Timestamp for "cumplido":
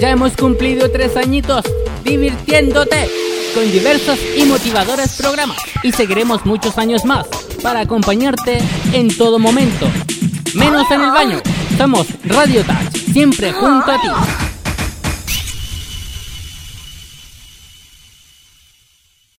0.36-0.90